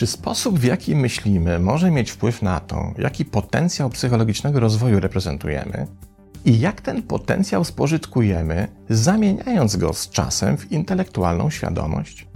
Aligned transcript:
Czy 0.00 0.06
sposób, 0.06 0.58
w 0.58 0.64
jaki 0.64 0.96
myślimy, 0.96 1.58
może 1.58 1.90
mieć 1.90 2.10
wpływ 2.10 2.42
na 2.42 2.60
to, 2.60 2.94
jaki 2.98 3.24
potencjał 3.24 3.90
psychologicznego 3.90 4.60
rozwoju 4.60 5.00
reprezentujemy 5.00 5.86
i 6.44 6.60
jak 6.60 6.80
ten 6.80 7.02
potencjał 7.02 7.64
spożytkujemy, 7.64 8.68
zamieniając 8.88 9.76
go 9.76 9.92
z 9.92 10.08
czasem 10.08 10.56
w 10.56 10.72
intelektualną 10.72 11.50
świadomość? 11.50 12.26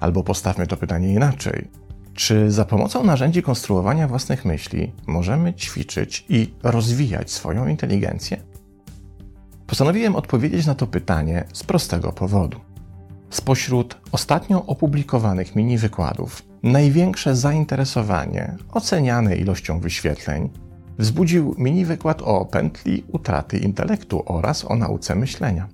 Albo 0.00 0.22
postawmy 0.22 0.66
to 0.66 0.76
pytanie 0.76 1.12
inaczej. 1.12 1.68
Czy 2.16 2.50
za 2.50 2.64
pomocą 2.64 3.04
narzędzi 3.04 3.42
konstruowania 3.42 4.08
własnych 4.08 4.44
myśli 4.44 4.92
możemy 5.06 5.54
ćwiczyć 5.54 6.24
i 6.28 6.50
rozwijać 6.62 7.30
swoją 7.30 7.68
inteligencję? 7.68 8.36
Postanowiłem 9.66 10.16
odpowiedzieć 10.16 10.66
na 10.66 10.74
to 10.74 10.86
pytanie 10.86 11.44
z 11.52 11.64
prostego 11.64 12.12
powodu. 12.12 12.60
Spośród 13.30 13.96
ostatnio 14.12 14.66
opublikowanych 14.66 15.56
mini 15.56 15.78
wykładów, 15.78 16.42
największe 16.62 17.36
zainteresowanie, 17.36 18.56
oceniane 18.72 19.36
ilością 19.36 19.80
wyświetleń, 19.80 20.50
wzbudził 20.98 21.54
mini 21.58 21.84
wykład 21.84 22.22
o 22.22 22.44
pętli 22.44 23.04
utraty 23.12 23.58
intelektu 23.58 24.22
oraz 24.26 24.64
o 24.64 24.76
nauce 24.76 25.14
myślenia. 25.14 25.68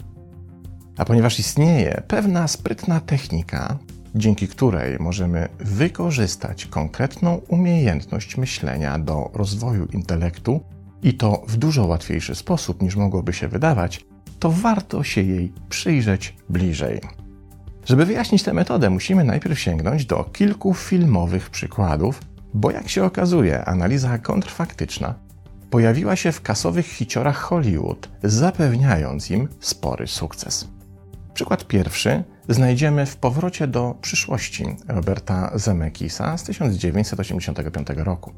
A 0.96 1.04
ponieważ 1.04 1.38
istnieje 1.38 2.02
pewna 2.08 2.48
sprytna 2.48 3.00
technika, 3.00 3.78
dzięki 4.14 4.48
której 4.48 4.96
możemy 5.00 5.48
wykorzystać 5.58 6.66
konkretną 6.66 7.40
umiejętność 7.48 8.36
myślenia 8.36 8.98
do 8.98 9.30
rozwoju 9.34 9.86
intelektu 9.86 10.60
i 11.02 11.14
to 11.14 11.42
w 11.48 11.56
dużo 11.56 11.86
łatwiejszy 11.86 12.34
sposób 12.34 12.82
niż 12.82 12.96
mogłoby 12.96 13.32
się 13.32 13.48
wydawać, 13.48 14.04
to 14.38 14.50
warto 14.50 15.02
się 15.02 15.22
jej 15.22 15.52
przyjrzeć 15.68 16.36
bliżej. 16.48 17.00
Żeby 17.84 18.06
wyjaśnić 18.06 18.42
tę 18.42 18.52
metodę, 18.52 18.90
musimy 18.90 19.24
najpierw 19.24 19.58
sięgnąć 19.58 20.06
do 20.06 20.24
kilku 20.24 20.74
filmowych 20.74 21.50
przykładów, 21.50 22.20
bo 22.54 22.70
jak 22.70 22.88
się 22.88 23.04
okazuje, 23.04 23.64
analiza 23.64 24.18
kontrfaktyczna 24.18 25.14
pojawiła 25.72 26.16
się 26.16 26.32
w 26.32 26.42
kasowych 26.42 26.86
hiciorach 26.86 27.36
Hollywood, 27.36 28.08
zapewniając 28.22 29.30
im 29.30 29.48
spory 29.60 30.06
sukces. 30.06 30.68
Przykład 31.34 31.66
pierwszy 31.66 32.24
znajdziemy 32.48 33.06
w 33.06 33.16
Powrocie 33.16 33.66
do 33.66 33.94
przyszłości 34.00 34.64
Roberta 34.88 35.50
Zemeckisa 35.54 36.38
z 36.38 36.42
1985 36.44 37.88
roku. 37.96 38.32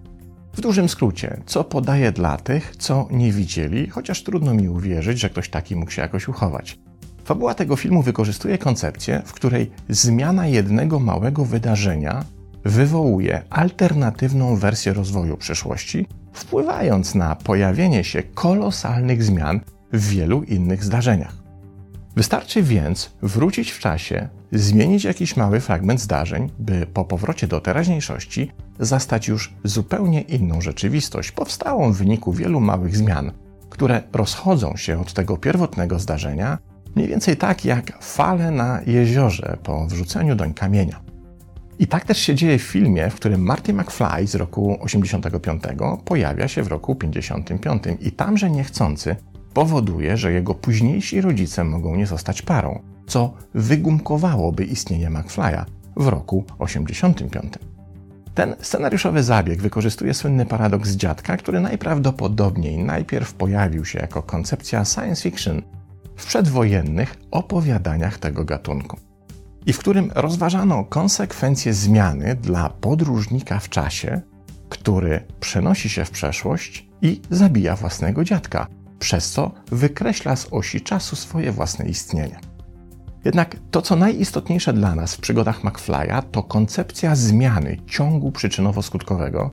W 0.52 0.60
dużym 0.60 0.88
skrócie, 0.88 1.40
co 1.46 1.64
podaję 1.64 2.12
dla 2.12 2.36
tych, 2.36 2.76
co 2.76 3.08
nie 3.10 3.32
widzieli, 3.32 3.88
chociaż 3.88 4.22
trudno 4.22 4.54
mi 4.54 4.68
uwierzyć, 4.68 5.20
że 5.20 5.30
ktoś 5.30 5.48
taki 5.48 5.76
mógł 5.76 5.90
się 5.90 6.02
jakoś 6.02 6.28
uchować. 6.28 6.78
Fabuła 7.24 7.54
tego 7.54 7.76
filmu 7.76 8.02
wykorzystuje 8.02 8.58
koncepcję, 8.58 9.22
w 9.26 9.32
której 9.32 9.70
zmiana 9.88 10.46
jednego 10.46 11.00
małego 11.00 11.44
wydarzenia 11.44 12.24
wywołuje 12.64 13.42
alternatywną 13.50 14.56
wersję 14.56 14.92
rozwoju 14.92 15.36
przyszłości, 15.36 16.06
wpływając 16.32 17.14
na 17.14 17.36
pojawienie 17.36 18.04
się 18.04 18.22
kolosalnych 18.22 19.22
zmian 19.22 19.60
w 19.92 20.08
wielu 20.08 20.42
innych 20.42 20.84
zdarzeniach. 20.84 21.43
Wystarczy 22.16 22.62
więc 22.62 23.10
wrócić 23.22 23.70
w 23.70 23.78
czasie, 23.78 24.28
zmienić 24.52 25.04
jakiś 25.04 25.36
mały 25.36 25.60
fragment 25.60 26.00
zdarzeń, 26.00 26.50
by 26.58 26.86
po 26.86 27.04
powrocie 27.04 27.46
do 27.46 27.60
teraźniejszości 27.60 28.52
zastać 28.80 29.28
już 29.28 29.54
zupełnie 29.64 30.20
inną 30.20 30.60
rzeczywistość, 30.60 31.32
powstałą 31.32 31.92
w 31.92 31.96
wyniku 31.96 32.32
wielu 32.32 32.60
małych 32.60 32.96
zmian, 32.96 33.32
które 33.70 34.02
rozchodzą 34.12 34.76
się 34.76 35.00
od 35.00 35.12
tego 35.12 35.36
pierwotnego 35.36 35.98
zdarzenia, 35.98 36.58
mniej 36.96 37.08
więcej 37.08 37.36
tak 37.36 37.64
jak 37.64 38.02
fale 38.02 38.50
na 38.50 38.80
jeziorze 38.86 39.56
po 39.62 39.86
wrzuceniu 39.86 40.34
doń 40.34 40.54
kamienia. 40.54 41.00
I 41.78 41.86
tak 41.86 42.04
też 42.04 42.18
się 42.18 42.34
dzieje 42.34 42.58
w 42.58 42.62
filmie, 42.62 43.10
w 43.10 43.14
którym 43.14 43.42
Marty 43.42 43.74
McFly 43.74 44.26
z 44.26 44.34
roku 44.34 44.78
85 44.80 45.62
pojawia 46.04 46.48
się 46.48 46.62
w 46.62 46.68
roku 46.68 46.94
55 46.94 47.82
i 48.00 48.12
tamże 48.12 48.50
niechcący 48.50 49.16
powoduje, 49.54 50.16
że 50.16 50.32
jego 50.32 50.54
późniejsi 50.54 51.20
rodzice 51.20 51.64
mogą 51.64 51.96
nie 51.96 52.06
zostać 52.06 52.42
parą, 52.42 52.82
co 53.06 53.34
wygumkowałoby 53.54 54.64
istnienie 54.64 55.10
McFly'a 55.10 55.64
w 55.96 56.06
roku 56.06 56.44
85. 56.58 57.54
Ten 58.34 58.56
scenariuszowy 58.60 59.22
zabieg 59.22 59.62
wykorzystuje 59.62 60.14
słynny 60.14 60.46
paradoks 60.46 60.90
dziadka, 60.90 61.36
który 61.36 61.60
najprawdopodobniej 61.60 62.78
najpierw 62.78 63.34
pojawił 63.34 63.84
się 63.84 63.98
jako 63.98 64.22
koncepcja 64.22 64.84
science 64.84 65.22
fiction 65.22 65.62
w 66.16 66.26
przedwojennych 66.26 67.16
opowiadaniach 67.30 68.18
tego 68.18 68.44
gatunku 68.44 68.96
i 69.66 69.72
w 69.72 69.78
którym 69.78 70.10
rozważano 70.14 70.84
konsekwencje 70.84 71.74
zmiany 71.74 72.34
dla 72.34 72.68
podróżnika 72.68 73.58
w 73.58 73.68
czasie, 73.68 74.20
który 74.68 75.20
przenosi 75.40 75.88
się 75.88 76.04
w 76.04 76.10
przeszłość 76.10 76.88
i 77.02 77.20
zabija 77.30 77.76
własnego 77.76 78.24
dziadka, 78.24 78.66
przez 79.04 79.30
co 79.30 79.50
wykreśla 79.72 80.36
z 80.36 80.48
osi 80.50 80.80
czasu 80.80 81.16
swoje 81.16 81.52
własne 81.52 81.88
istnienie. 81.88 82.40
Jednak 83.24 83.56
to, 83.70 83.82
co 83.82 83.96
najistotniejsze 83.96 84.72
dla 84.72 84.94
nas 84.94 85.14
w 85.14 85.20
przygodach 85.20 85.64
McFly'a, 85.64 86.22
to 86.22 86.42
koncepcja 86.42 87.16
zmiany 87.16 87.76
ciągu 87.86 88.30
przyczynowo-skutkowego, 88.30 89.50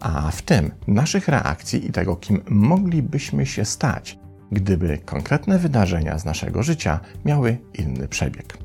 a 0.00 0.30
w 0.30 0.42
tym 0.42 0.70
naszych 0.86 1.28
reakcji 1.28 1.86
i 1.86 1.92
tego, 1.92 2.16
kim 2.16 2.40
moglibyśmy 2.48 3.46
się 3.46 3.64
stać, 3.64 4.18
gdyby 4.52 4.98
konkretne 4.98 5.58
wydarzenia 5.58 6.18
z 6.18 6.24
naszego 6.24 6.62
życia 6.62 7.00
miały 7.24 7.58
inny 7.74 8.08
przebieg. 8.08 8.58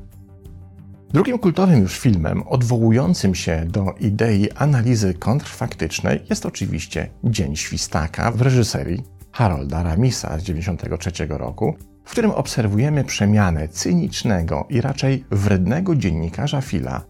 Drugim 1.12 1.38
kultowym 1.38 1.80
już 1.80 1.98
filmem 1.98 2.42
odwołującym 2.42 3.34
się 3.34 3.64
do 3.66 3.94
idei 4.00 4.50
analizy 4.52 5.14
kontrfaktycznej 5.14 6.20
jest 6.30 6.46
oczywiście 6.46 7.08
Dzień 7.24 7.56
Świstaka 7.56 8.30
w 8.30 8.42
reżyserii 8.42 9.15
Harolda 9.36 9.82
Ramisa 9.82 10.28
z 10.38 10.42
1993 10.42 11.26
roku, 11.28 11.74
w 12.04 12.10
którym 12.10 12.30
obserwujemy 12.30 13.04
przemianę 13.04 13.68
cynicznego 13.68 14.66
i 14.70 14.80
raczej 14.80 15.24
wrednego 15.30 15.96
dziennikarza 15.96 16.60
Fila, 16.60 17.04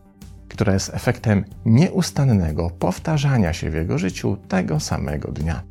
która 0.48 0.72
jest 0.72 0.94
efektem 0.94 1.44
nieustannego 1.66 2.70
powtarzania 2.70 3.52
się 3.52 3.70
w 3.70 3.74
jego 3.74 3.98
życiu 3.98 4.36
tego 4.48 4.80
samego 4.80 5.32
dnia. 5.32 5.62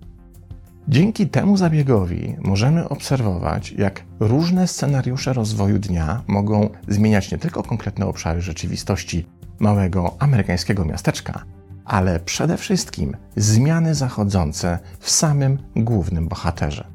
Dzięki 0.87 1.27
temu 1.27 1.57
zabiegowi 1.57 2.35
możemy 2.39 2.89
obserwować, 2.89 3.71
jak 3.71 4.03
różne 4.19 4.67
scenariusze 4.67 5.33
rozwoju 5.33 5.79
dnia 5.79 6.21
mogą 6.27 6.69
zmieniać 6.87 7.31
nie 7.31 7.37
tylko 7.37 7.63
konkretne 7.63 8.05
obszary 8.05 8.41
rzeczywistości 8.41 9.25
małego 9.59 10.15
amerykańskiego 10.19 10.85
miasteczka, 10.85 11.45
ale 11.85 12.19
przede 12.19 12.57
wszystkim 12.57 13.17
zmiany 13.35 13.95
zachodzące 13.95 14.79
w 14.99 15.09
samym 15.09 15.57
głównym 15.75 16.27
bohaterze. 16.27 16.87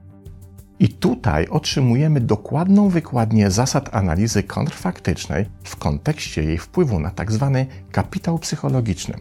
I 0.78 0.88
tutaj 0.88 1.46
otrzymujemy 1.48 2.20
dokładną 2.20 2.88
wykładnię 2.88 3.50
zasad 3.50 3.94
analizy 3.94 4.42
kontrfaktycznej 4.42 5.46
w 5.64 5.76
kontekście 5.76 6.42
jej 6.42 6.58
wpływu 6.58 7.00
na 7.00 7.10
tzw. 7.10 7.50
Tak 7.52 7.90
kapitał 7.92 8.38
psychologiczny. 8.38 9.14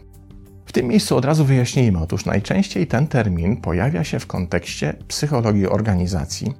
W 0.66 0.72
tym 0.72 0.86
miejscu 0.86 1.16
od 1.16 1.24
razu 1.24 1.44
wyjaśnijmy, 1.44 1.98
otóż 1.98 2.24
najczęściej 2.24 2.86
ten 2.86 3.06
termin 3.06 3.56
pojawia 3.56 4.04
się 4.04 4.18
w 4.18 4.26
kontekście 4.26 4.96
psychologii 5.08 5.66
organizacji 5.66 6.54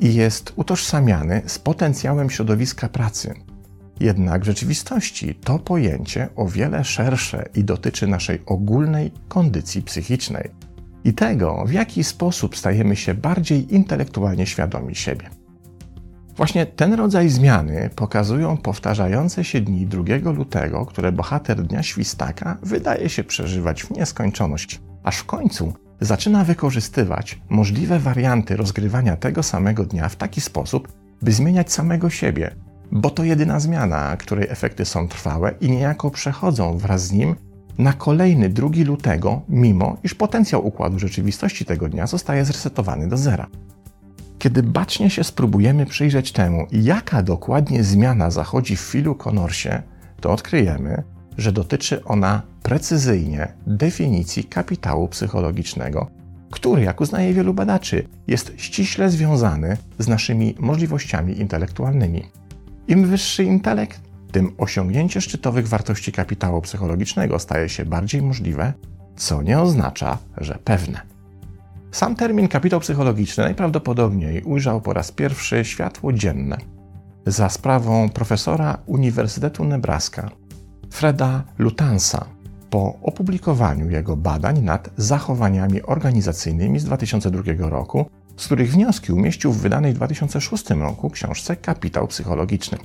i 0.00 0.14
jest 0.14 0.52
utożsamiany 0.56 1.42
z 1.46 1.58
potencjałem 1.58 2.30
środowiska 2.30 2.88
pracy, 2.88 3.34
jednak 4.00 4.42
w 4.42 4.46
rzeczywistości 4.46 5.34
to 5.34 5.58
pojęcie 5.58 6.28
o 6.36 6.46
wiele 6.46 6.84
szersze 6.84 7.48
i 7.54 7.64
dotyczy 7.64 8.06
naszej 8.06 8.42
ogólnej 8.46 9.12
kondycji 9.28 9.82
psychicznej 9.82 10.50
i 11.04 11.14
tego, 11.14 11.64
w 11.66 11.72
jaki 11.72 12.04
sposób 12.04 12.56
stajemy 12.56 12.96
się 12.96 13.14
bardziej 13.14 13.74
intelektualnie 13.74 14.46
świadomi 14.46 14.94
siebie. 14.94 15.30
Właśnie 16.36 16.66
ten 16.66 16.94
rodzaj 16.94 17.28
zmiany 17.28 17.90
pokazują 17.96 18.56
powtarzające 18.56 19.44
się 19.44 19.60
dni 19.60 19.86
2 19.86 20.30
lutego, 20.32 20.86
które 20.86 21.12
bohater 21.12 21.62
Dnia 21.62 21.82
Świstaka 21.82 22.58
wydaje 22.62 23.08
się 23.08 23.24
przeżywać 23.24 23.82
w 23.82 23.90
nieskończoność, 23.90 24.80
aż 25.02 25.16
w 25.16 25.24
końcu 25.24 25.72
zaczyna 26.00 26.44
wykorzystywać 26.44 27.40
możliwe 27.48 27.98
warianty 27.98 28.56
rozgrywania 28.56 29.16
tego 29.16 29.42
samego 29.42 29.84
dnia 29.84 30.08
w 30.08 30.16
taki 30.16 30.40
sposób, 30.40 30.88
by 31.22 31.32
zmieniać 31.32 31.72
samego 31.72 32.10
siebie, 32.10 32.56
bo 32.92 33.10
to 33.10 33.24
jedyna 33.24 33.60
zmiana, 33.60 34.16
której 34.16 34.46
efekty 34.50 34.84
są 34.84 35.08
trwałe 35.08 35.54
i 35.60 35.70
niejako 35.70 36.10
przechodzą 36.10 36.78
wraz 36.78 37.06
z 37.06 37.12
nim 37.12 37.36
na 37.78 37.92
kolejny 37.92 38.48
2 38.48 38.68
lutego, 38.86 39.42
mimo 39.48 39.96
iż 40.04 40.14
potencjał 40.14 40.66
układu 40.66 40.98
rzeczywistości 40.98 41.64
tego 41.64 41.88
dnia 41.88 42.06
zostaje 42.06 42.44
zresetowany 42.44 43.08
do 43.08 43.16
zera. 43.16 43.46
Kiedy 44.38 44.62
bacznie 44.62 45.10
się 45.10 45.24
spróbujemy 45.24 45.86
przyjrzeć 45.86 46.32
temu, 46.32 46.66
jaka 46.72 47.22
dokładnie 47.22 47.84
zmiana 47.84 48.30
zachodzi 48.30 48.76
w 48.76 48.80
Philu 48.80 49.14
Connorsie, 49.14 49.82
to 50.20 50.32
odkryjemy, 50.32 51.02
że 51.38 51.52
dotyczy 51.52 52.04
ona 52.04 52.42
precyzyjnie 52.62 53.52
definicji 53.66 54.44
kapitału 54.44 55.08
psychologicznego, 55.08 56.10
który, 56.50 56.82
jak 56.82 57.00
uznaje 57.00 57.34
wielu 57.34 57.54
badaczy, 57.54 58.08
jest 58.26 58.52
ściśle 58.56 59.10
związany 59.10 59.76
z 59.98 60.08
naszymi 60.08 60.54
możliwościami 60.58 61.40
intelektualnymi. 61.40 62.22
Im 62.88 63.06
wyższy 63.06 63.44
intelekt, 63.44 64.00
tym 64.32 64.54
osiągnięcie 64.58 65.20
szczytowych 65.20 65.68
wartości 65.68 66.12
kapitału 66.12 66.62
psychologicznego 66.62 67.38
staje 67.38 67.68
się 67.68 67.84
bardziej 67.84 68.22
możliwe, 68.22 68.72
co 69.16 69.42
nie 69.42 69.60
oznacza, 69.60 70.18
że 70.36 70.58
pewne. 70.64 71.00
Sam 71.92 72.16
termin 72.16 72.48
kapitał 72.48 72.80
psychologiczny 72.80 73.44
najprawdopodobniej 73.44 74.42
ujrzał 74.42 74.80
po 74.80 74.92
raz 74.92 75.12
pierwszy 75.12 75.64
światło 75.64 76.12
dzienne 76.12 76.56
za 77.26 77.48
sprawą 77.48 78.08
profesora 78.08 78.78
Uniwersytetu 78.86 79.64
Nebraska, 79.64 80.30
Freda 80.90 81.44
Lutansa, 81.58 82.24
po 82.70 82.98
opublikowaniu 83.02 83.90
jego 83.90 84.16
badań 84.16 84.62
nad 84.62 84.90
zachowaniami 84.96 85.82
organizacyjnymi 85.82 86.78
z 86.78 86.84
2002 86.84 87.42
roku, 87.58 88.10
z 88.40 88.46
których 88.46 88.72
wnioski 88.72 89.12
umieścił 89.12 89.52
w 89.52 89.60
wydanej 89.60 89.92
w 89.92 89.96
2006 89.96 90.70
roku 90.70 91.10
książce 91.10 91.56
Kapitał 91.56 92.06
Psychologiczny. 92.06 92.78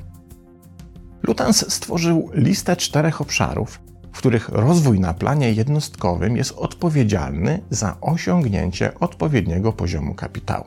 Lutans 1.23 1.73
stworzył 1.73 2.29
listę 2.33 2.75
czterech 2.75 3.21
obszarów, 3.21 3.79
w 4.13 4.17
których 4.17 4.49
rozwój 4.49 4.99
na 4.99 5.13
planie 5.13 5.53
jednostkowym 5.53 6.37
jest 6.37 6.51
odpowiedzialny 6.51 7.61
za 7.69 7.97
osiągnięcie 8.01 8.99
odpowiedniego 8.99 9.73
poziomu 9.73 10.13
kapitału. 10.13 10.65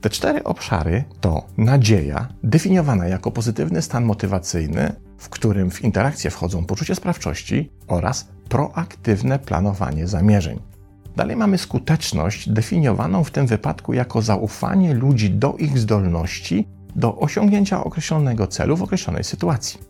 Te 0.00 0.10
cztery 0.10 0.44
obszary 0.44 1.04
to 1.20 1.46
nadzieja, 1.56 2.28
definiowana 2.42 3.06
jako 3.06 3.30
pozytywny 3.30 3.82
stan 3.82 4.04
motywacyjny, 4.04 4.92
w 5.18 5.28
którym 5.28 5.70
w 5.70 5.84
interakcję 5.84 6.30
wchodzą 6.30 6.66
poczucie 6.66 6.94
sprawczości 6.94 7.70
oraz 7.88 8.28
proaktywne 8.48 9.38
planowanie 9.38 10.06
zamierzeń. 10.06 10.60
Dalej 11.16 11.36
mamy 11.36 11.58
skuteczność, 11.58 12.48
definiowaną 12.48 13.24
w 13.24 13.30
tym 13.30 13.46
wypadku 13.46 13.92
jako 13.92 14.22
zaufanie 14.22 14.94
ludzi 14.94 15.30
do 15.30 15.54
ich 15.56 15.78
zdolności 15.78 16.68
do 16.96 17.16
osiągnięcia 17.16 17.84
określonego 17.84 18.46
celu 18.46 18.76
w 18.76 18.82
określonej 18.82 19.24
sytuacji. 19.24 19.80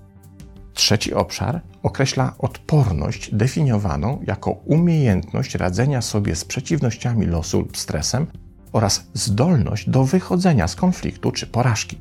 Trzeci 0.74 1.14
obszar 1.14 1.60
określa 1.82 2.34
odporność, 2.38 3.34
definiowaną 3.34 4.18
jako 4.26 4.50
umiejętność 4.50 5.54
radzenia 5.54 6.02
sobie 6.02 6.36
z 6.36 6.44
przeciwnościami 6.44 7.26
losu 7.26 7.58
lub 7.58 7.76
stresem 7.76 8.26
oraz 8.72 9.06
zdolność 9.14 9.90
do 9.90 10.04
wychodzenia 10.04 10.68
z 10.68 10.76
konfliktu 10.76 11.32
czy 11.32 11.46
porażki. 11.46 12.00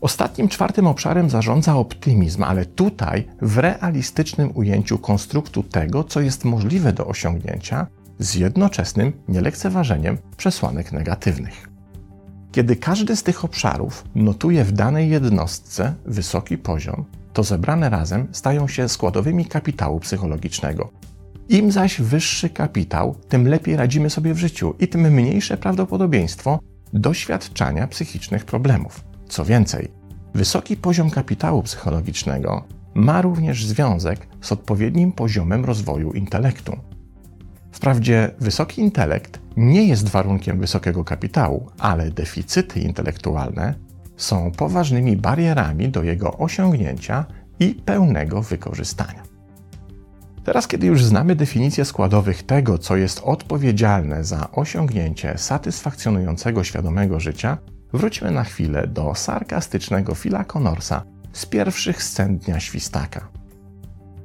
Ostatnim, 0.00 0.48
czwartym 0.48 0.86
obszarem 0.86 1.30
zarządza 1.30 1.76
optymizm, 1.76 2.42
ale 2.42 2.66
tutaj 2.66 3.26
w 3.42 3.58
realistycznym 3.58 4.50
ujęciu 4.54 4.98
konstruktu 4.98 5.62
tego, 5.62 6.04
co 6.04 6.20
jest 6.20 6.44
możliwe 6.44 6.92
do 6.92 7.06
osiągnięcia, 7.06 7.86
z 8.18 8.34
jednoczesnym 8.34 9.12
nielekceważeniem 9.28 10.18
przesłanek 10.36 10.92
negatywnych. 10.92 11.68
Kiedy 12.52 12.76
każdy 12.76 13.16
z 13.16 13.22
tych 13.22 13.44
obszarów 13.44 14.04
notuje 14.14 14.64
w 14.64 14.72
danej 14.72 15.10
jednostce 15.10 15.94
wysoki 16.06 16.58
poziom, 16.58 17.04
to 17.32 17.42
zebrane 17.42 17.90
razem 17.90 18.28
stają 18.32 18.68
się 18.68 18.88
składowymi 18.88 19.46
kapitału 19.46 20.00
psychologicznego. 20.00 20.90
Im 21.48 21.72
zaś 21.72 22.00
wyższy 22.00 22.50
kapitał, 22.50 23.14
tym 23.28 23.48
lepiej 23.48 23.76
radzimy 23.76 24.10
sobie 24.10 24.34
w 24.34 24.38
życiu 24.38 24.74
i 24.78 24.88
tym 24.88 25.00
mniejsze 25.00 25.56
prawdopodobieństwo 25.56 26.60
doświadczania 26.92 27.86
psychicznych 27.86 28.44
problemów. 28.44 29.04
Co 29.28 29.44
więcej, 29.44 29.88
wysoki 30.34 30.76
poziom 30.76 31.10
kapitału 31.10 31.62
psychologicznego 31.62 32.64
ma 32.94 33.22
również 33.22 33.66
związek 33.66 34.26
z 34.40 34.52
odpowiednim 34.52 35.12
poziomem 35.12 35.64
rozwoju 35.64 36.12
intelektu. 36.12 36.76
Wprawdzie 37.72 38.30
wysoki 38.40 38.80
intelekt 38.80 39.40
nie 39.56 39.84
jest 39.84 40.08
warunkiem 40.08 40.60
wysokiego 40.60 41.04
kapitału, 41.04 41.70
ale 41.78 42.10
deficyty 42.10 42.80
intelektualne 42.80 43.74
są 44.16 44.52
poważnymi 44.52 45.16
barierami 45.16 45.88
do 45.88 46.02
jego 46.02 46.38
osiągnięcia 46.38 47.24
i 47.60 47.74
pełnego 47.74 48.42
wykorzystania. 48.42 49.22
Teraz, 50.44 50.68
kiedy 50.68 50.86
już 50.86 51.04
znamy 51.04 51.36
definicję 51.36 51.84
składowych 51.84 52.42
tego, 52.42 52.78
co 52.78 52.96
jest 52.96 53.20
odpowiedzialne 53.24 54.24
za 54.24 54.50
osiągnięcie 54.52 55.38
satysfakcjonującego 55.38 56.64
świadomego 56.64 57.20
życia, 57.20 57.58
wróćmy 57.92 58.30
na 58.30 58.44
chwilę 58.44 58.86
do 58.86 59.14
sarkastycznego 59.14 60.14
Phila 60.14 60.44
Connorsa 60.44 61.02
z 61.32 61.46
pierwszych 61.46 62.02
scen 62.02 62.38
Dnia 62.38 62.60
Świstaka. 62.60 63.37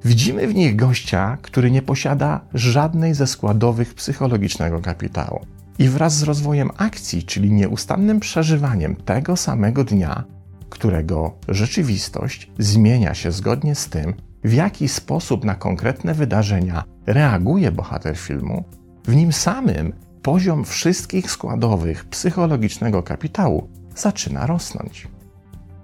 Widzimy 0.06 0.48
w 0.48 0.56
nich 0.56 0.76
gościa, 0.76 1.38
który 1.42 1.72
nie 1.72 1.82
posiada 1.82 2.42
żadnej 2.54 3.14
ze 3.14 3.28
składowych 3.28 3.94
psychologicznego 3.94 4.80
kapitału. 4.80 5.46
I 5.80 5.90
wraz 5.90 6.18
z 6.18 6.24
rozwojem 6.24 6.70
akcji, 6.78 7.24
czyli 7.24 7.52
nieustannym 7.52 8.20
przeżywaniem 8.20 8.96
tego 8.96 9.36
samego 9.36 9.84
dnia, 9.84 10.24
którego 10.70 11.34
rzeczywistość 11.48 12.52
zmienia 12.60 13.14
się 13.14 13.32
zgodnie 13.32 13.76
z 13.76 13.90
tym, 13.90 14.14
w 14.44 14.54
jaki 14.54 14.88
sposób 14.88 15.46
na 15.46 15.56
konkretne 15.56 16.14
wydarzenia 16.14 16.84
reaguje 17.06 17.72
bohater 17.72 18.18
filmu, 18.18 18.64
w 19.06 19.16
nim 19.16 19.34
samym 19.34 19.94
poziom 20.22 20.66
wszystkich 20.66 21.32
składowych 21.32 22.06
psychologicznego 22.06 23.04
kapitału 23.04 23.70
zaczyna 23.96 24.48
rosnąć. 24.48 25.08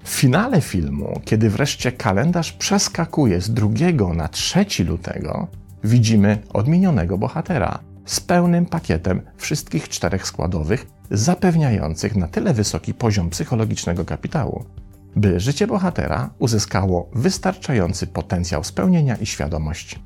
W 0.10 0.12
finale 0.12 0.62
filmu, 0.62 1.22
kiedy 1.26 1.50
wreszcie 1.50 1.92
kalendarz 1.92 2.54
przeskakuje 2.54 3.42
z 3.42 3.52
2 3.52 3.70
na 4.14 4.28
3 4.28 4.66
lutego, 4.88 5.48
widzimy 5.84 6.38
odmienionego 6.54 7.18
bohatera 7.18 7.80
z 8.06 8.20
pełnym 8.20 8.66
pakietem 8.66 9.22
wszystkich 9.38 9.90
czterech 9.90 10.28
składowych, 10.28 10.88
zapewniających 11.12 12.16
na 12.16 12.28
tyle 12.28 12.54
wysoki 12.54 12.94
poziom 12.94 13.30
psychologicznego 13.30 14.06
kapitału, 14.06 14.66
by 15.16 15.40
życie 15.40 15.68
bohatera 15.68 16.30
uzyskało 16.40 17.10
wystarczający 17.14 18.08
potencjał 18.08 18.64
spełnienia 18.64 19.16
i 19.16 19.26
świadomości. 19.26 20.00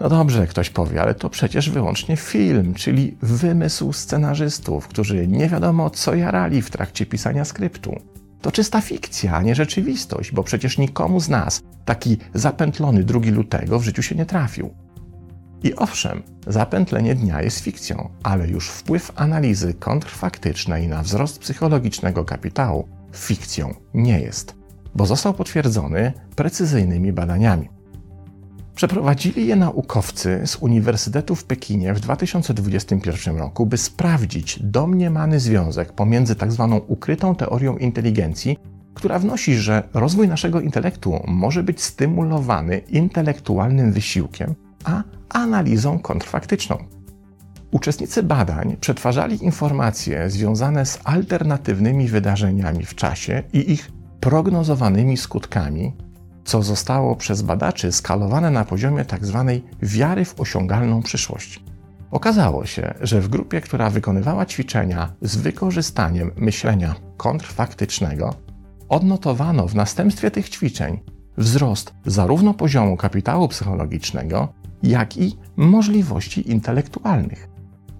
No 0.00 0.08
dobrze, 0.08 0.46
ktoś 0.46 0.70
powie, 0.70 1.02
ale 1.02 1.14
to 1.14 1.30
przecież 1.30 1.70
wyłącznie 1.70 2.16
film, 2.16 2.74
czyli 2.74 3.16
wymysł 3.22 3.92
scenarzystów, 3.92 4.88
którzy 4.88 5.28
nie 5.28 5.48
wiadomo 5.48 5.90
co 5.90 6.14
jarali 6.14 6.62
w 6.62 6.70
trakcie 6.70 7.06
pisania 7.06 7.44
skryptu. 7.44 8.13
To 8.44 8.52
czysta 8.52 8.80
fikcja, 8.80 9.36
a 9.36 9.42
nie 9.42 9.54
rzeczywistość, 9.54 10.32
bo 10.32 10.42
przecież 10.42 10.78
nikomu 10.78 11.20
z 11.20 11.28
nas 11.28 11.62
taki 11.84 12.16
zapętlony 12.34 13.04
2 13.04 13.20
lutego 13.32 13.78
w 13.78 13.84
życiu 13.84 14.02
się 14.02 14.14
nie 14.14 14.26
trafił. 14.26 14.74
I 15.62 15.74
owszem, 15.74 16.22
zapętlenie 16.46 17.14
dnia 17.14 17.42
jest 17.42 17.60
fikcją, 17.60 18.10
ale 18.22 18.48
już 18.48 18.68
wpływ 18.68 19.12
analizy 19.16 19.74
kontrfaktycznej 19.74 20.88
na 20.88 21.02
wzrost 21.02 21.38
psychologicznego 21.38 22.24
kapitału 22.24 22.88
fikcją 23.12 23.74
nie 23.94 24.20
jest, 24.20 24.54
bo 24.94 25.06
został 25.06 25.34
potwierdzony 25.34 26.12
precyzyjnymi 26.36 27.12
badaniami. 27.12 27.68
Przeprowadzili 28.74 29.46
je 29.46 29.56
naukowcy 29.56 30.40
z 30.44 30.56
Uniwersytetu 30.56 31.34
w 31.34 31.44
Pekinie 31.44 31.94
w 31.94 32.00
2021 32.00 33.36
roku, 33.36 33.66
by 33.66 33.76
sprawdzić 33.76 34.58
domniemany 34.62 35.40
związek 35.40 35.92
pomiędzy 35.92 36.36
tzw. 36.36 36.68
Tak 36.72 36.90
ukrytą 36.90 37.34
teorią 37.34 37.76
inteligencji, 37.76 38.58
która 38.94 39.18
wnosi, 39.18 39.54
że 39.54 39.88
rozwój 39.94 40.28
naszego 40.28 40.60
intelektu 40.60 41.20
może 41.26 41.62
być 41.62 41.82
stymulowany 41.82 42.78
intelektualnym 42.78 43.92
wysiłkiem, 43.92 44.54
a 44.84 45.02
analizą 45.28 45.98
kontrfaktyczną. 45.98 46.78
Uczestnicy 47.70 48.22
badań 48.22 48.76
przetwarzali 48.80 49.44
informacje 49.44 50.30
związane 50.30 50.86
z 50.86 50.98
alternatywnymi 51.04 52.08
wydarzeniami 52.08 52.84
w 52.84 52.94
czasie 52.94 53.42
i 53.52 53.72
ich 53.72 53.90
prognozowanymi 54.20 55.16
skutkami 55.16 55.92
co 56.44 56.62
zostało 56.62 57.16
przez 57.16 57.42
badaczy 57.42 57.92
skalowane 57.92 58.50
na 58.50 58.64
poziomie 58.64 59.04
tzw. 59.04 59.44
Tak 59.46 59.88
wiary 59.88 60.24
w 60.24 60.40
osiągalną 60.40 61.02
przyszłość. 61.02 61.62
Okazało 62.10 62.66
się, 62.66 62.94
że 63.00 63.20
w 63.20 63.28
grupie, 63.28 63.60
która 63.60 63.90
wykonywała 63.90 64.46
ćwiczenia 64.46 65.12
z 65.22 65.36
wykorzystaniem 65.36 66.30
myślenia 66.36 66.94
kontrfaktycznego, 67.16 68.34
odnotowano 68.88 69.68
w 69.68 69.74
następstwie 69.74 70.30
tych 70.30 70.48
ćwiczeń 70.48 71.00
wzrost 71.36 71.94
zarówno 72.06 72.54
poziomu 72.54 72.96
kapitału 72.96 73.48
psychologicznego, 73.48 74.48
jak 74.82 75.16
i 75.16 75.38
możliwości 75.56 76.50
intelektualnych. 76.50 77.48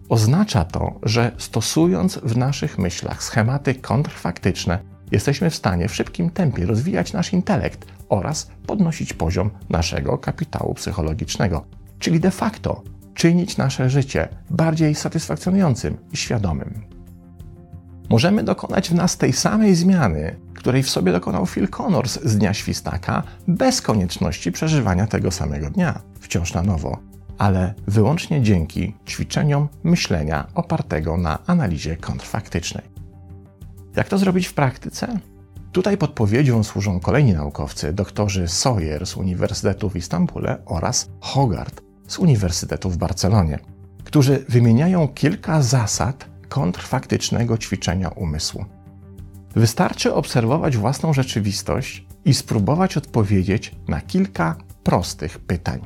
Oznacza 0.08 0.64
to, 0.64 1.00
że 1.02 1.32
stosując 1.38 2.18
w 2.18 2.36
naszych 2.36 2.78
myślach 2.78 3.22
schematy 3.22 3.74
kontrfaktyczne, 3.74 4.78
jesteśmy 5.12 5.50
w 5.50 5.54
stanie 5.54 5.88
w 5.88 5.94
szybkim 5.94 6.30
tempie 6.30 6.66
rozwijać 6.66 7.12
nasz 7.12 7.32
intelekt 7.32 7.86
oraz 8.08 8.50
podnosić 8.66 9.12
poziom 9.12 9.50
naszego 9.68 10.18
kapitału 10.18 10.74
psychologicznego, 10.74 11.64
czyli 11.98 12.20
de 12.20 12.30
facto 12.30 12.82
czynić 13.14 13.56
nasze 13.56 13.90
życie 13.90 14.28
bardziej 14.50 14.94
satysfakcjonującym 14.94 15.96
i 16.12 16.16
świadomym. 16.16 16.84
Możemy 18.10 18.42
dokonać 18.42 18.90
w 18.90 18.94
nas 18.94 19.16
tej 19.16 19.32
samej 19.32 19.74
zmiany, 19.74 20.36
której 20.54 20.82
w 20.82 20.90
sobie 20.90 21.12
dokonał 21.12 21.46
Phil 21.46 21.68
Connors 21.68 22.18
z 22.24 22.38
Dnia 22.38 22.54
Świstaka, 22.54 23.22
bez 23.48 23.82
konieczności 23.82 24.52
przeżywania 24.52 25.06
tego 25.06 25.30
samego 25.30 25.70
dnia, 25.70 26.00
wciąż 26.20 26.54
na 26.54 26.62
nowo. 26.62 26.98
ale 27.38 27.74
wyłącznie 27.86 28.42
dzięki 28.42 28.94
ćwiczeniom 29.08 29.68
myślenia 29.84 30.46
opartego 30.54 31.16
na 31.16 31.38
analizie 31.46 31.96
kontrfaktycznej. 31.96 32.93
Jak 33.96 34.08
to 34.08 34.18
zrobić 34.18 34.46
w 34.46 34.54
praktyce? 34.54 35.18
Tutaj 35.72 35.96
podpowiedzią 35.96 36.64
służą 36.64 37.00
kolejni 37.00 37.32
naukowcy, 37.32 37.92
doktorzy 37.92 38.48
Sawyer 38.48 39.06
z 39.06 39.16
Uniwersytetu 39.16 39.90
w 39.90 39.96
Istambule 39.96 40.58
oraz 40.66 41.10
Hogarth 41.20 41.82
z 42.08 42.18
Uniwersytetu 42.18 42.90
w 42.90 42.96
Barcelonie, 42.96 43.58
którzy 44.04 44.44
wymieniają 44.48 45.08
kilka 45.08 45.62
zasad 45.62 46.26
kontrfaktycznego 46.48 47.58
ćwiczenia 47.58 48.08
umysłu. 48.08 48.64
Wystarczy 49.56 50.14
obserwować 50.14 50.76
własną 50.76 51.12
rzeczywistość 51.12 52.06
i 52.24 52.34
spróbować 52.34 52.96
odpowiedzieć 52.96 53.74
na 53.88 54.00
kilka 54.00 54.56
prostych 54.82 55.38
pytań. 55.38 55.80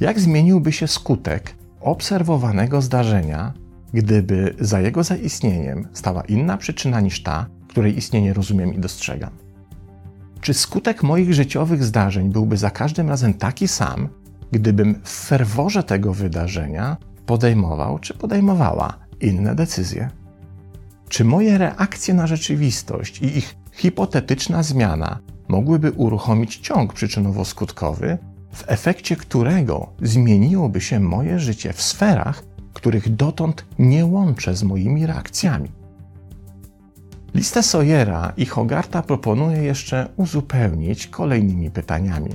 Jak 0.00 0.20
zmieniłby 0.20 0.72
się 0.72 0.88
skutek 0.88 1.54
obserwowanego 1.80 2.82
zdarzenia, 2.82 3.52
gdyby 3.96 4.54
za 4.60 4.80
jego 4.80 5.04
zaistnieniem 5.04 5.88
stała 5.92 6.22
inna 6.22 6.56
przyczyna 6.56 7.00
niż 7.00 7.22
ta, 7.22 7.46
której 7.68 7.98
istnienie 7.98 8.32
rozumiem 8.32 8.74
i 8.74 8.78
dostrzegam? 8.78 9.30
Czy 10.40 10.54
skutek 10.54 11.02
moich 11.02 11.34
życiowych 11.34 11.84
zdarzeń 11.84 12.30
byłby 12.30 12.56
za 12.56 12.70
każdym 12.70 13.08
razem 13.08 13.34
taki 13.34 13.68
sam, 13.68 14.08
gdybym 14.52 15.00
w 15.04 15.26
ferworze 15.26 15.82
tego 15.82 16.14
wydarzenia 16.14 16.96
podejmował 17.26 17.98
czy 17.98 18.14
podejmowała 18.14 18.98
inne 19.20 19.54
decyzje? 19.54 20.10
Czy 21.08 21.24
moje 21.24 21.58
reakcje 21.58 22.14
na 22.14 22.26
rzeczywistość 22.26 23.22
i 23.22 23.38
ich 23.38 23.56
hipotetyczna 23.72 24.62
zmiana 24.62 25.18
mogłyby 25.48 25.92
uruchomić 25.92 26.56
ciąg 26.56 26.94
przyczynowo-skutkowy, 26.94 28.18
w 28.52 28.64
efekcie 28.66 29.16
którego 29.16 29.88
zmieniłoby 30.02 30.80
się 30.80 31.00
moje 31.00 31.38
życie 31.38 31.72
w 31.72 31.82
sferach, 31.82 32.42
których 32.76 33.14
dotąd 33.16 33.64
nie 33.78 34.06
łączę 34.06 34.56
z 34.56 34.62
moimi 34.62 35.06
reakcjami? 35.06 35.68
Listę 37.34 37.62
Sawyera 37.62 38.32
i 38.36 38.46
Hogarta 38.46 39.02
proponuję 39.02 39.62
jeszcze 39.62 40.08
uzupełnić 40.16 41.06
kolejnymi 41.06 41.70
pytaniami. 41.70 42.30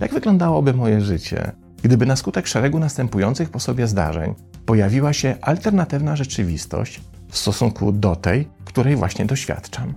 Jak 0.00 0.14
wyglądałoby 0.14 0.74
moje 0.74 1.00
życie, 1.00 1.52
gdyby 1.82 2.06
na 2.06 2.16
skutek 2.16 2.46
szeregu 2.46 2.78
następujących 2.78 3.50
po 3.50 3.60
sobie 3.60 3.86
zdarzeń 3.86 4.34
pojawiła 4.66 5.12
się 5.12 5.36
alternatywna 5.40 6.16
rzeczywistość 6.16 7.00
w 7.28 7.38
stosunku 7.38 7.92
do 7.92 8.16
tej, 8.16 8.48
której 8.64 8.96
właśnie 8.96 9.24
doświadczam? 9.24 9.94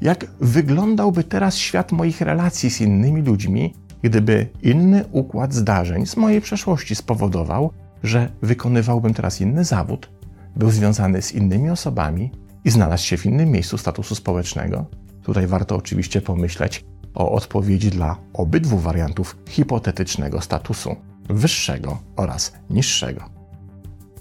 Jak 0.00 0.26
wyglądałby 0.40 1.24
teraz 1.24 1.56
świat 1.56 1.92
moich 1.92 2.20
relacji 2.20 2.70
z 2.70 2.80
innymi 2.80 3.22
ludźmi, 3.22 3.74
gdyby 4.02 4.46
inny 4.62 5.04
układ 5.12 5.54
zdarzeń 5.54 6.06
z 6.06 6.16
mojej 6.16 6.40
przeszłości 6.40 6.94
spowodował, 6.94 7.70
że 8.02 8.30
wykonywałbym 8.42 9.14
teraz 9.14 9.40
inny 9.40 9.64
zawód, 9.64 10.10
był 10.56 10.70
związany 10.70 11.22
z 11.22 11.32
innymi 11.32 11.70
osobami 11.70 12.30
i 12.64 12.70
znalazł 12.70 13.04
się 13.04 13.16
w 13.16 13.26
innym 13.26 13.50
miejscu 13.50 13.78
statusu 13.78 14.14
społecznego? 14.14 14.86
Tutaj 15.22 15.46
warto 15.46 15.76
oczywiście 15.76 16.20
pomyśleć 16.20 16.84
o 17.14 17.32
odpowiedzi 17.32 17.90
dla 17.90 18.16
obydwu 18.32 18.78
wariantów 18.78 19.36
hipotetycznego 19.48 20.40
statusu 20.40 20.96
wyższego 21.28 21.98
oraz 22.16 22.52
niższego. 22.70 23.24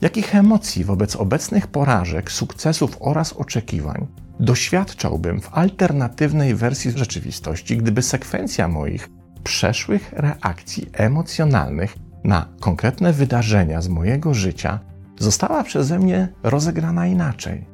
Jakich 0.02 0.36
emocji 0.36 0.84
wobec 0.84 1.16
obecnych 1.16 1.68
porażek, 1.68 2.32
sukcesów 2.32 2.98
oraz 3.00 3.34
oczekiwań 3.34 4.08
doświadczałbym 4.40 5.42
w 5.42 5.50
alternatywnej 5.54 6.56
wersji 6.56 6.92
rzeczywistości, 6.92 7.78
gdyby 7.78 8.02
sekwencja 8.02 8.68
moich 8.68 9.10
przeszłych 9.44 10.14
reakcji 10.14 10.90
emocjonalnych 10.94 11.98
na 12.28 12.46
konkretne 12.60 13.14
wydarzenia 13.14 13.82
z 13.82 13.88
mojego 13.88 14.34
życia 14.34 14.80
została 15.20 15.64
przeze 15.64 16.00
mnie 16.00 16.28
rozegrana 16.44 17.08
inaczej? 17.08 17.66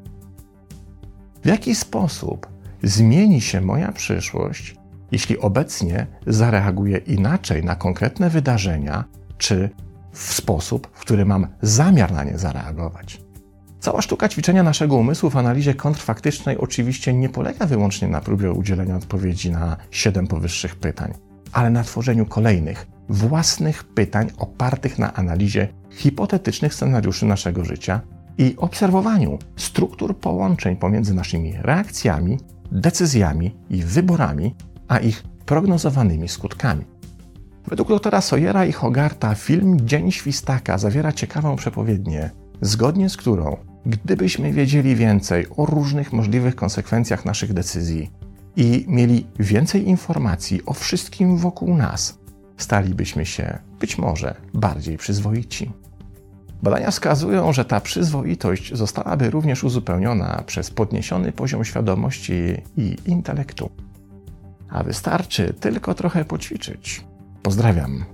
W 1.44 1.48
jaki 1.48 1.76
sposób 1.76 2.48
zmieni 2.84 3.42
się 3.42 3.62
moja 3.62 3.92
przyszłość, 3.92 4.76
jeśli 5.12 5.40
obecnie 5.40 6.08
zareaguję 6.28 6.98
inaczej 6.98 7.64
na 7.64 7.76
konkretne 7.76 8.30
wydarzenia, 8.30 9.04
czy 9.38 9.70
w 10.12 10.34
sposób, 10.34 10.88
w 10.94 11.00
który 11.00 11.26
mam 11.26 11.48
zamiar 11.62 12.12
na 12.12 12.24
nie 12.24 12.38
zareagować? 12.38 13.22
Cała 13.80 14.02
sztuka 14.02 14.30
ćwiczenia 14.30 14.64
naszego 14.64 14.96
umysłu 14.96 15.30
w 15.30 15.38
analizie 15.38 15.74
kontrfaktycznej 15.74 16.58
oczywiście 16.58 17.14
nie 17.14 17.30
polega 17.30 17.66
wyłącznie 17.66 18.08
na 18.08 18.22
próbie 18.22 18.52
udzielenia 18.52 18.96
odpowiedzi 18.96 19.52
na 19.52 19.78
siedem 19.92 20.28
powyższych 20.28 20.76
pytań, 20.76 21.14
ale 21.52 21.70
na 21.70 21.84
tworzeniu 21.84 22.26
kolejnych, 22.26 22.88
własnych 23.10 23.84
pytań 23.84 24.32
opartych 24.38 25.00
na 25.00 25.14
analizie 25.14 25.68
hipotetycznych 25.90 26.74
scenariuszy 26.74 27.26
naszego 27.26 27.66
życia 27.66 28.02
i 28.38 28.56
obserwowaniu 28.58 29.40
struktur 29.56 30.18
połączeń 30.18 30.76
pomiędzy 30.76 31.14
naszymi 31.14 31.54
reakcjami, 31.62 32.38
decyzjami 32.72 33.56
i 33.70 33.84
wyborami, 33.84 34.56
a 34.88 34.98
ich 34.98 35.24
prognozowanymi 35.46 36.28
skutkami. 36.28 36.86
Według 37.68 37.90
doktora 37.90 38.22
Sawyera 38.22 38.66
i 38.66 38.72
Hogarta 38.72 39.36
film 39.36 39.88
Dzień 39.88 40.12
Świstaka 40.12 40.78
zawiera 40.78 41.12
ciekawą 41.12 41.56
przepowiednię, 41.56 42.30
zgodnie 42.62 43.10
z 43.10 43.18
którą, 43.18 43.58
gdybyśmy 43.86 44.54
wiedzieli 44.54 44.96
więcej 44.96 45.46
o 45.58 45.66
różnych 45.66 46.14
możliwych 46.14 46.56
konsekwencjach 46.56 47.26
naszych 47.26 47.54
decyzji 47.54 48.12
i 48.56 48.86
mieli 48.88 49.28
więcej 49.40 49.88
informacji 49.88 50.66
o 50.66 50.74
wszystkim 50.74 51.38
wokół 51.38 51.78
nas, 51.78 52.20
stalibyśmy 52.58 53.26
się 53.26 53.60
być 53.80 53.98
może 53.98 54.36
bardziej 54.54 54.98
przyzwoici. 54.98 55.72
Badania 56.64 56.92
wskazują, 56.92 57.54
że 57.54 57.66
ta 57.66 57.82
przyzwoitość 57.82 58.76
zostałaby 58.76 59.30
również 59.30 59.64
uzupełniona 59.64 60.44
przez 60.46 60.72
podniesiony 60.72 61.32
poziom 61.32 61.66
świadomości 61.66 62.34
i 62.78 62.96
intelektu. 63.06 63.70
A 64.70 64.84
wystarczy 64.84 65.54
tylko 65.60 65.94
trochę 65.94 66.26
poćwiczyć. 66.26 67.06
Pozdrawiam. 67.42 68.06